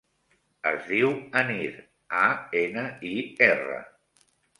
Es 0.69 0.85
diu 0.91 1.11
Anir: 1.41 1.67
a, 2.21 2.23
ena, 2.61 2.87
i, 3.11 3.13
erra. 3.49 3.77